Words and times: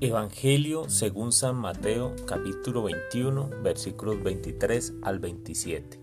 Evangelio 0.00 0.88
según 0.88 1.32
San 1.32 1.56
Mateo 1.56 2.14
capítulo 2.24 2.84
21 2.84 3.50
versículos 3.64 4.22
23 4.22 4.92
al 5.02 5.18
27. 5.18 5.98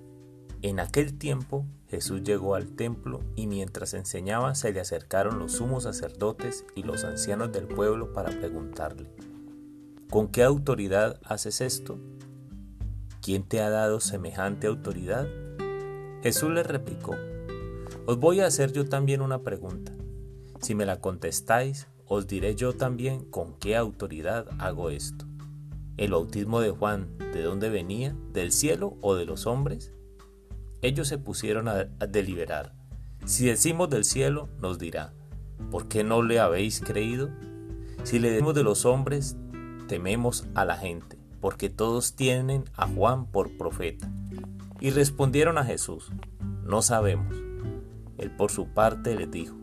En 0.63 0.81
aquel 0.81 1.18
tiempo 1.18 1.65
Jesús 1.88 2.21
llegó 2.21 2.55
al 2.55 2.75
templo 2.75 3.21
y 3.38 3.47
mientras 3.47 3.93
enseñaba 3.93 4.54
se 4.54 4.73
le 4.73 4.81
acercaron 4.81 5.39
los 5.39 5.54
sumos 5.54 5.84
sacerdotes 5.84 6.66
y 6.75 6.84
los 6.84 7.05
ancianos 7.05 7.54
del 7.54 7.70
pueblo 7.70 8.11
para 8.11 8.31
preguntarle, 8.31 9.09
¿con 10.09 10.27
qué 10.27 10.43
autoridad 10.43 11.21
haces 11.23 11.62
esto? 11.62 11.98
¿Quién 13.21 13.43
te 13.43 13.62
ha 13.62 13.70
dado 13.70 14.02
semejante 14.02 14.68
autoridad? 14.68 15.25
Jesús 16.21 16.52
les 16.52 16.68
replicó, 16.68 17.16
os 18.07 18.20
voy 18.20 18.41
a 18.41 18.48
hacer 18.48 18.73
yo 18.73 18.89
también 18.89 19.21
una 19.21 19.41
pregunta. 19.41 19.93
Si 20.59 20.75
me 20.75 20.86
la 20.86 21.00
contestáis, 21.00 21.88
os 22.07 22.27
diré 22.27 22.55
yo 22.55 22.73
también 22.73 23.25
con 23.25 23.54
qué 23.59 23.75
autoridad 23.75 24.47
hago 24.59 24.89
esto. 24.89 25.25
¿El 25.97 26.11
bautismo 26.11 26.59
de 26.59 26.71
Juan 26.71 27.18
de 27.18 27.41
dónde 27.41 27.69
venía? 27.69 28.15
¿Del 28.33 28.51
cielo 28.51 28.97
o 29.01 29.15
de 29.15 29.25
los 29.25 29.47
hombres? 29.47 29.93
Ellos 30.82 31.07
se 31.07 31.18
pusieron 31.18 31.68
a, 31.68 31.86
deliberar. 31.86 32.73
Si 33.25 33.45
decimos 33.45 33.89
del 33.89 34.03
cielo, 34.03 34.49
nos 34.59 34.77
dirá, 34.77 35.13
¿por 35.72 35.88
qué 35.88 36.03
no 36.03 36.22
le 36.22 36.39
habéis 36.39 36.81
creído? 36.81 37.30
Si 38.03 38.19
le 38.19 38.30
decimos 38.30 38.53
de 38.53 38.63
los 38.63 38.85
hombres, 38.85 39.35
tememos 39.88 40.47
a 40.53 40.66
la 40.66 40.77
gente, 40.77 41.17
porque 41.39 41.69
todos 41.69 42.16
tienen 42.16 42.66
a 42.75 42.88
Juan 42.88 43.25
por 43.25 43.58
profeta. 43.58 44.11
Y 44.80 44.91
respondieron 44.91 45.58
a 45.58 45.63
Jesús, 45.63 46.11
no 46.63 46.81
sabemos. 46.81 47.35
Él 48.17 48.31
por 48.31 48.52
su 48.52 48.67
parte 48.67 49.16
les 49.16 49.31
dijo, 49.31 49.55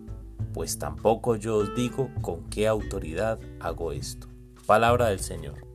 pues 0.53 0.79
tampoco 0.79 1.37
yo 1.37 1.57
os 1.57 1.75
digo 1.75 2.11
con 2.21 2.49
qué 2.51 2.69
autoridad 2.69 3.39
hago 3.61 3.93
esto. 3.93 4.29
Palabra 4.67 5.09
del 5.09 5.21
Señor. 5.21 5.67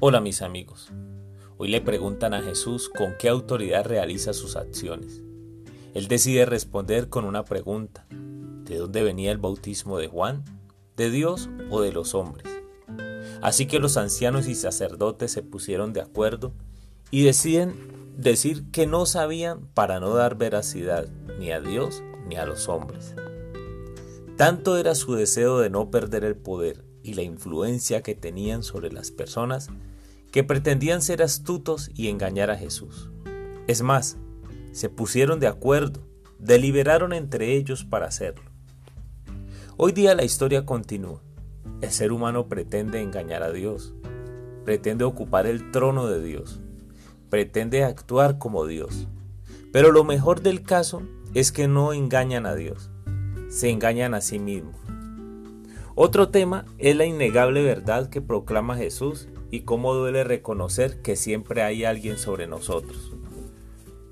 Hola 0.00 0.20
mis 0.20 0.42
amigos. 0.42 0.90
Hoy 1.56 1.68
le 1.68 1.80
preguntan 1.80 2.34
a 2.34 2.40
Jesús 2.40 2.88
con 2.88 3.16
qué 3.18 3.28
autoridad 3.28 3.84
realiza 3.84 4.32
sus 4.32 4.56
acciones. 4.56 5.22
Él 5.94 6.06
decide 6.06 6.46
responder 6.46 7.08
con 7.08 7.24
una 7.24 7.44
pregunta. 7.44 8.06
¿De 8.10 8.76
dónde 8.76 9.02
venía 9.02 9.32
el 9.32 9.38
bautismo 9.38 9.98
de 9.98 10.06
Juan? 10.06 10.44
¿De 10.96 11.10
Dios 11.10 11.48
o 11.70 11.80
de 11.80 11.92
los 11.92 12.14
hombres? 12.14 12.46
Así 13.42 13.66
que 13.66 13.80
los 13.80 13.96
ancianos 13.96 14.46
y 14.46 14.54
sacerdotes 14.54 15.32
se 15.32 15.42
pusieron 15.42 15.92
de 15.92 16.00
acuerdo 16.00 16.52
y 17.10 17.24
deciden 17.24 17.74
decir 18.18 18.68
que 18.72 18.88
no 18.88 19.06
sabían 19.06 19.68
para 19.74 20.00
no 20.00 20.12
dar 20.12 20.36
veracidad 20.36 21.08
ni 21.38 21.52
a 21.52 21.60
Dios 21.60 22.02
ni 22.28 22.34
a 22.34 22.44
los 22.44 22.68
hombres. 22.68 23.14
Tanto 24.36 24.76
era 24.76 24.96
su 24.96 25.14
deseo 25.14 25.60
de 25.60 25.70
no 25.70 25.90
perder 25.90 26.24
el 26.24 26.36
poder 26.36 26.84
y 27.04 27.14
la 27.14 27.22
influencia 27.22 28.02
que 28.02 28.16
tenían 28.16 28.64
sobre 28.64 28.90
las 28.90 29.12
personas 29.12 29.68
que 30.32 30.42
pretendían 30.42 31.00
ser 31.00 31.22
astutos 31.22 31.90
y 31.94 32.08
engañar 32.08 32.50
a 32.50 32.56
Jesús. 32.56 33.08
Es 33.68 33.82
más, 33.82 34.16
se 34.72 34.88
pusieron 34.88 35.38
de 35.38 35.46
acuerdo, 35.46 36.04
deliberaron 36.40 37.12
entre 37.12 37.54
ellos 37.54 37.84
para 37.84 38.06
hacerlo. 38.06 38.50
Hoy 39.76 39.92
día 39.92 40.16
la 40.16 40.24
historia 40.24 40.66
continúa. 40.66 41.22
El 41.80 41.92
ser 41.92 42.10
humano 42.10 42.48
pretende 42.48 43.00
engañar 43.00 43.44
a 43.44 43.52
Dios, 43.52 43.94
pretende 44.64 45.04
ocupar 45.04 45.46
el 45.46 45.70
trono 45.70 46.08
de 46.08 46.20
Dios 46.20 46.60
pretende 47.30 47.84
actuar 47.84 48.38
como 48.38 48.66
Dios. 48.66 49.06
Pero 49.72 49.92
lo 49.92 50.04
mejor 50.04 50.40
del 50.40 50.62
caso 50.62 51.02
es 51.34 51.52
que 51.52 51.68
no 51.68 51.92
engañan 51.92 52.46
a 52.46 52.54
Dios, 52.54 52.90
se 53.48 53.70
engañan 53.70 54.14
a 54.14 54.20
sí 54.20 54.38
mismos. 54.38 54.76
Otro 55.94 56.28
tema 56.28 56.64
es 56.78 56.96
la 56.96 57.06
innegable 57.06 57.62
verdad 57.62 58.08
que 58.08 58.20
proclama 58.20 58.76
Jesús 58.76 59.28
y 59.50 59.60
cómo 59.60 59.94
duele 59.94 60.24
reconocer 60.24 61.02
que 61.02 61.16
siempre 61.16 61.62
hay 61.62 61.84
alguien 61.84 62.18
sobre 62.18 62.46
nosotros. 62.46 63.12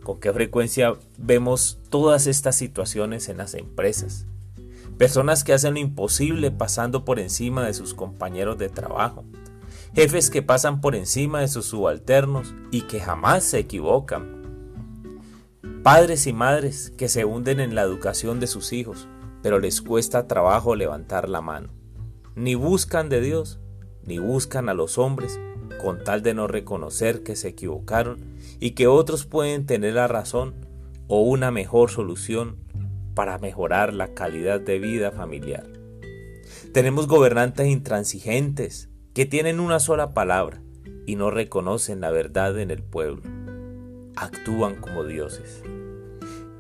Con 0.02 0.20
qué 0.20 0.32
frecuencia 0.32 0.94
vemos 1.16 1.78
todas 1.88 2.26
estas 2.26 2.56
situaciones 2.56 3.28
en 3.28 3.38
las 3.38 3.54
empresas. 3.54 4.26
Personas 4.98 5.44
que 5.44 5.52
hacen 5.52 5.74
lo 5.74 5.80
imposible 5.80 6.50
pasando 6.50 7.04
por 7.04 7.18
encima 7.18 7.64
de 7.66 7.74
sus 7.74 7.92
compañeros 7.92 8.56
de 8.58 8.68
trabajo, 8.68 9.24
jefes 9.96 10.28
que 10.28 10.42
pasan 10.42 10.82
por 10.82 10.94
encima 10.94 11.40
de 11.40 11.48
sus 11.48 11.64
subalternos 11.64 12.54
y 12.70 12.82
que 12.82 13.00
jamás 13.00 13.44
se 13.44 13.58
equivocan, 13.58 14.42
padres 15.82 16.26
y 16.26 16.34
madres 16.34 16.92
que 16.98 17.08
se 17.08 17.24
hunden 17.24 17.60
en 17.60 17.74
la 17.74 17.80
educación 17.80 18.38
de 18.38 18.46
sus 18.46 18.74
hijos, 18.74 19.08
pero 19.42 19.58
les 19.58 19.80
cuesta 19.80 20.28
trabajo 20.28 20.76
levantar 20.76 21.30
la 21.30 21.40
mano. 21.40 21.70
Ni 22.34 22.54
buscan 22.54 23.08
de 23.08 23.22
Dios, 23.22 23.58
ni 24.04 24.18
buscan 24.18 24.68
a 24.68 24.74
los 24.74 24.98
hombres, 24.98 25.40
con 25.80 26.04
tal 26.04 26.20
de 26.20 26.34
no 26.34 26.46
reconocer 26.46 27.22
que 27.22 27.34
se 27.34 27.48
equivocaron 27.48 28.18
y 28.60 28.72
que 28.72 28.88
otros 28.88 29.24
pueden 29.24 29.64
tener 29.64 29.94
la 29.94 30.08
razón 30.08 30.56
o 31.08 31.22
una 31.22 31.50
mejor 31.50 31.90
solución 31.90 32.58
para 33.14 33.38
mejorar 33.38 33.94
la 33.94 34.08
calidad 34.12 34.60
de 34.60 34.78
vida 34.78 35.10
familiar. 35.10 35.66
Tenemos 36.74 37.06
gobernantes 37.06 37.66
intransigentes, 37.66 38.90
que 39.16 39.24
tienen 39.24 39.60
una 39.60 39.80
sola 39.80 40.12
palabra 40.12 40.60
y 41.06 41.16
no 41.16 41.30
reconocen 41.30 42.02
la 42.02 42.10
verdad 42.10 42.58
en 42.58 42.70
el 42.70 42.82
pueblo. 42.82 43.22
Actúan 44.14 44.74
como 44.76 45.04
dioses. 45.04 45.62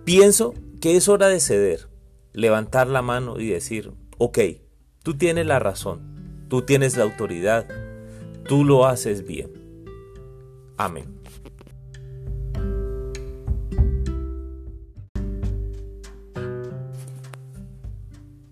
Pienso 0.06 0.54
que 0.80 0.96
es 0.96 1.06
hora 1.10 1.28
de 1.28 1.38
ceder, 1.38 1.90
levantar 2.32 2.86
la 2.86 3.02
mano 3.02 3.38
y 3.38 3.48
decir, 3.50 3.92
ok, 4.16 4.38
tú 5.02 5.18
tienes 5.18 5.44
la 5.44 5.58
razón, 5.58 6.46
tú 6.48 6.62
tienes 6.62 6.96
la 6.96 7.04
autoridad, 7.04 7.68
tú 8.48 8.64
lo 8.64 8.86
haces 8.86 9.26
bien. 9.26 9.52
Amén. 10.78 11.14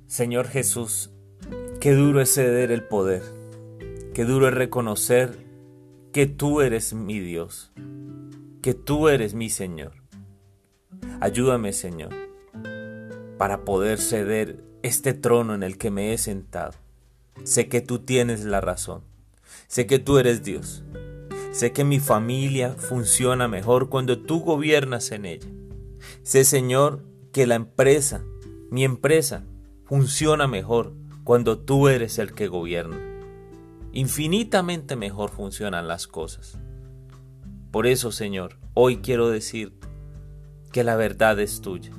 Señor 0.06 0.46
Jesús, 0.48 1.10
qué 1.80 1.94
duro 1.94 2.20
es 2.20 2.34
ceder 2.34 2.70
el 2.70 2.82
poder 2.82 3.43
Qué 4.14 4.24
duro 4.24 4.46
es 4.46 4.54
reconocer 4.54 5.36
que 6.12 6.26
tú 6.26 6.60
eres 6.60 6.94
mi 6.94 7.18
Dios, 7.18 7.72
que 8.62 8.72
tú 8.72 9.08
eres 9.08 9.34
mi 9.34 9.50
Señor. 9.50 9.90
Ayúdame, 11.18 11.72
Señor, 11.72 12.10
para 13.38 13.64
poder 13.64 13.98
ceder 13.98 14.62
este 14.84 15.14
trono 15.14 15.52
en 15.52 15.64
el 15.64 15.78
que 15.78 15.90
me 15.90 16.12
he 16.12 16.18
sentado. 16.18 16.74
Sé 17.42 17.68
que 17.68 17.80
tú 17.80 17.98
tienes 17.98 18.44
la 18.44 18.60
razón. 18.60 19.02
Sé 19.66 19.88
que 19.88 19.98
tú 19.98 20.18
eres 20.18 20.44
Dios. 20.44 20.84
Sé 21.50 21.72
que 21.72 21.82
mi 21.82 21.98
familia 21.98 22.74
funciona 22.74 23.48
mejor 23.48 23.88
cuando 23.88 24.20
tú 24.20 24.42
gobiernas 24.42 25.10
en 25.10 25.24
ella. 25.24 25.48
Sé, 26.22 26.44
Señor, 26.44 27.02
que 27.32 27.48
la 27.48 27.56
empresa, 27.56 28.22
mi 28.70 28.84
empresa, 28.84 29.42
funciona 29.86 30.46
mejor 30.46 30.92
cuando 31.24 31.58
tú 31.58 31.88
eres 31.88 32.20
el 32.20 32.32
que 32.32 32.46
gobierna 32.46 33.13
infinitamente 33.94 34.96
mejor 34.96 35.30
funcionan 35.30 35.88
las 35.88 36.06
cosas. 36.08 36.58
Por 37.70 37.86
eso, 37.86 38.12
Señor, 38.12 38.58
hoy 38.74 38.98
quiero 38.98 39.30
decirte 39.30 39.88
que 40.72 40.84
la 40.84 40.96
verdad 40.96 41.38
es 41.38 41.60
tuya, 41.60 41.92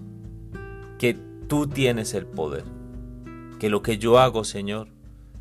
que 0.99 1.17
tú 1.47 1.67
tienes 1.67 2.13
el 2.13 2.27
poder, 2.27 2.65
que 3.59 3.69
lo 3.69 3.81
que 3.81 3.97
yo 3.97 4.19
hago, 4.19 4.43
Señor, 4.43 4.89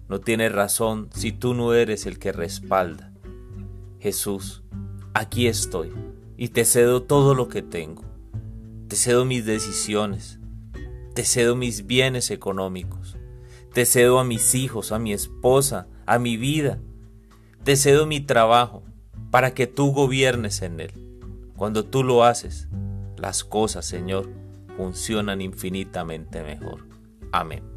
no 0.09 0.20
tiene 0.20 0.48
razón 0.48 1.09
si 1.12 1.32
tú 1.32 1.54
no 1.54 1.75
eres 1.75 2.06
el 2.06 2.20
que 2.20 2.31
respalda. 2.31 3.12
Jesús, 3.98 4.62
aquí 5.12 5.48
estoy 5.48 5.92
y 6.36 6.48
te 6.48 6.65
cedo 6.65 7.03
todo 7.03 7.34
lo 7.34 7.48
que 7.48 7.62
tengo. 7.62 8.04
Te 8.86 8.97
cedo 8.97 9.24
mis 9.24 9.45
decisiones, 9.45 10.39
te 11.15 11.24
cedo 11.24 11.57
mis 11.57 11.86
bienes 11.86 12.30
económicos, 12.30 13.16
te 13.72 13.86
cedo 13.86 14.21
a 14.21 14.24
mis 14.24 14.54
hijos, 14.54 14.92
a 14.92 15.00
mi 15.00 15.12
esposa, 15.12 15.89
a 16.06 16.18
mi 16.18 16.36
vida. 16.36 16.78
Te 17.65 17.77
cedo 17.77 18.06
mi 18.06 18.21
trabajo 18.21 18.83
para 19.30 19.53
que 19.53 19.66
tú 19.66 19.92
gobiernes 19.92 20.62
en 20.62 20.80
él. 20.80 20.92
Cuando 21.56 21.84
tú 21.84 22.03
lo 22.03 22.24
haces, 22.24 22.68
las 23.16 23.45
cosas, 23.45 23.84
Señor, 23.86 24.28
funcionan 24.77 25.41
infinitamente 25.41 26.42
mejor. 26.42 26.86
Amén. 27.33 27.73